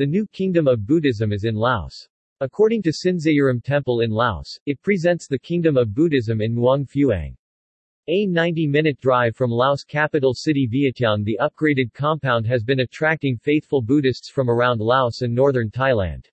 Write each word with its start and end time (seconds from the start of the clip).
The 0.00 0.06
new 0.06 0.26
kingdom 0.28 0.66
of 0.66 0.86
Buddhism 0.86 1.30
is 1.30 1.44
in 1.44 1.54
Laos. 1.54 2.08
According 2.40 2.80
to 2.84 2.90
Sinzayiram 2.90 3.62
Temple 3.62 4.00
in 4.00 4.10
Laos, 4.10 4.58
it 4.64 4.80
presents 4.80 5.28
the 5.28 5.38
kingdom 5.38 5.76
of 5.76 5.94
Buddhism 5.94 6.40
in 6.40 6.54
Muang 6.54 6.86
Phuang. 6.88 7.36
A 8.08 8.26
90-minute 8.26 8.98
drive 8.98 9.36
from 9.36 9.50
Laos 9.50 9.84
capital 9.84 10.32
city 10.32 10.66
Vientiane 10.66 11.22
the 11.22 11.38
upgraded 11.38 11.92
compound 11.92 12.46
has 12.46 12.64
been 12.64 12.80
attracting 12.80 13.36
faithful 13.36 13.82
Buddhists 13.82 14.30
from 14.30 14.48
around 14.48 14.80
Laos 14.80 15.20
and 15.20 15.34
northern 15.34 15.70
Thailand. 15.70 16.24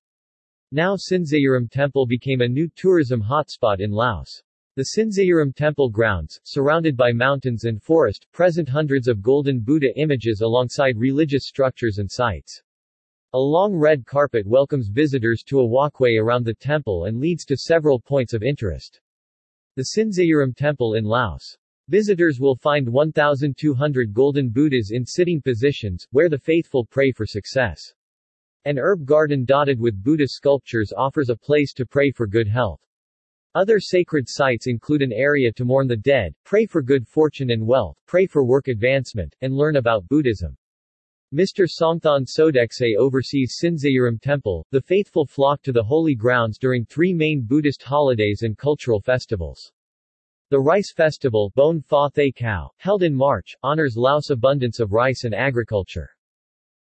Now 0.72 0.96
Sinzayiram 0.96 1.70
Temple 1.70 2.06
became 2.06 2.40
a 2.40 2.48
new 2.48 2.70
tourism 2.74 3.22
hotspot 3.22 3.82
in 3.82 3.92
Laos. 3.92 4.44
The 4.78 4.92
Sinzayiram 4.96 5.54
Temple 5.54 5.90
grounds, 5.90 6.40
surrounded 6.46 6.96
by 6.96 7.12
mountains 7.12 7.66
and 7.66 7.84
forest, 7.84 8.28
present 8.32 8.70
hundreds 8.70 9.10
of 9.10 9.22
golden 9.22 9.60
Buddha 9.60 9.94
images 9.98 10.40
alongside 10.40 10.96
religious 10.98 11.48
structures 11.48 11.98
and 11.98 12.10
sites. 12.10 12.64
A 13.34 13.38
long 13.38 13.76
red 13.76 14.06
carpet 14.06 14.48
welcomes 14.48 14.88
visitors 14.88 15.44
to 15.48 15.60
a 15.60 15.66
walkway 15.66 16.16
around 16.16 16.46
the 16.46 16.54
temple 16.54 17.06
and 17.06 17.20
leads 17.20 17.44
to 17.46 17.58
several 17.58 18.00
points 18.00 18.32
of 18.34 18.42
interest. 18.42 19.02
The 19.76 19.88
Sinzayiram 19.94 20.56
Temple 20.56 20.94
in 20.94 21.04
Laos. 21.04 21.58
Visitors 21.90 22.40
will 22.40 22.56
find 22.56 22.88
1,200 22.88 24.14
golden 24.14 24.50
Buddhas 24.50 24.92
in 24.92 25.06
sitting 25.06 25.42
positions, 25.42 26.08
where 26.12 26.30
the 26.30 26.40
faithful 26.40 26.86
pray 26.86 27.12
for 27.12 27.26
success. 27.26 27.94
An 28.64 28.80
herb 28.80 29.06
garden 29.06 29.44
dotted 29.44 29.78
with 29.78 30.02
Buddha 30.02 30.30
sculptures 30.30 30.94
offers 30.96 31.30
a 31.30 31.36
place 31.36 31.74
to 31.74 31.86
pray 31.86 32.12
for 32.12 32.28
good 32.28 32.48
health. 32.48 32.80
Other 33.56 33.82
sacred 33.82 34.30
sites 34.30 34.68
include 34.68 35.02
an 35.02 35.12
area 35.12 35.52
to 35.52 35.66
mourn 35.66 35.88
the 35.88 35.98
dead, 35.98 36.34
pray 36.46 36.66
for 36.66 36.82
good 36.82 37.06
fortune 37.06 37.52
and 37.52 37.68
wealth, 37.68 37.98
pray 38.06 38.26
for 38.26 38.46
work 38.46 38.70
advancement, 38.70 39.36
and 39.42 39.54
learn 39.54 39.76
about 39.76 40.08
Buddhism. 40.08 40.56
Mr. 41.34 41.68
Songthan 41.68 42.26
Sodekse 42.26 42.96
oversees 42.98 43.58
Sinzayiram 43.62 44.18
Temple, 44.22 44.66
the 44.72 44.80
faithful 44.80 45.26
flock 45.26 45.62
to 45.64 45.74
the 45.74 45.84
holy 45.84 46.16
grounds 46.16 46.58
during 46.58 46.86
three 46.86 47.14
main 47.14 47.42
Buddhist 47.42 47.84
holidays 47.84 48.44
and 48.44 48.58
cultural 48.58 49.02
festivals. 49.02 49.74
The 50.52 50.62
Rice 50.62 50.94
Festival 50.96 51.52
Bon 51.54 51.82
Pha 51.82 52.10
Thay 52.16 52.32
Kao, 52.32 52.72
held 52.78 53.04
in 53.04 53.14
March, 53.14 53.58
honors 53.62 53.98
Laos' 53.98 54.30
abundance 54.30 54.80
of 54.80 54.94
rice 54.94 55.26
and 55.26 55.36
agriculture. 55.36 56.10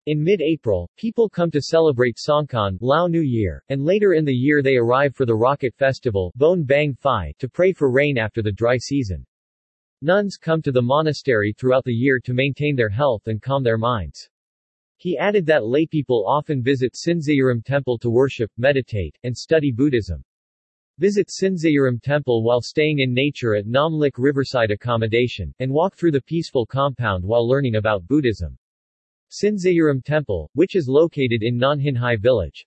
In 0.05 0.23
mid-April, 0.23 0.87
people 0.95 1.27
come 1.27 1.49
to 1.49 1.59
celebrate 1.59 2.19
Songkran 2.19 2.77
Lao 2.81 3.07
New 3.07 3.23
Year, 3.23 3.63
and 3.69 3.83
later 3.83 4.13
in 4.13 4.25
the 4.25 4.31
year 4.31 4.61
they 4.61 4.75
arrive 4.75 5.15
for 5.15 5.25
the 5.25 5.33
Rocket 5.33 5.73
Festival 5.73 6.31
Bon 6.35 6.63
Bang 6.63 6.95
Phai 7.03 7.35
to 7.39 7.49
pray 7.49 7.73
for 7.73 7.91
rain 7.91 8.19
after 8.19 8.43
the 8.43 8.51
dry 8.51 8.77
season. 8.77 9.25
Nuns 10.03 10.37
come 10.37 10.61
to 10.61 10.71
the 10.71 10.83
monastery 10.83 11.51
throughout 11.51 11.83
the 11.83 11.91
year 11.91 12.19
to 12.19 12.33
maintain 12.35 12.75
their 12.75 12.89
health 12.89 13.25
and 13.25 13.41
calm 13.41 13.63
their 13.63 13.79
minds. 13.79 14.29
He 15.05 15.19
added 15.19 15.45
that 15.45 15.61
laypeople 15.61 16.25
often 16.25 16.63
visit 16.63 16.95
Sinzayiram 16.95 17.63
Temple 17.63 17.99
to 17.99 18.09
worship, 18.09 18.49
meditate, 18.57 19.15
and 19.21 19.37
study 19.37 19.71
Buddhism. 19.71 20.23
Visit 20.97 21.27
Sinzayiram 21.27 22.01
Temple 22.01 22.41
while 22.41 22.59
staying 22.59 22.97
in 22.97 23.13
nature 23.13 23.53
at 23.53 23.67
Namlik 23.67 24.13
Riverside 24.17 24.71
Accommodation, 24.71 25.53
and 25.59 25.71
walk 25.71 25.95
through 25.95 26.09
the 26.09 26.23
peaceful 26.23 26.65
compound 26.65 27.23
while 27.23 27.47
learning 27.47 27.75
about 27.75 28.07
Buddhism. 28.07 28.57
Sinzayiram 29.29 30.03
Temple, 30.03 30.49
which 30.55 30.75
is 30.75 30.87
located 30.87 31.43
in 31.43 31.55
Nonhinhai 31.55 32.19
village. 32.19 32.65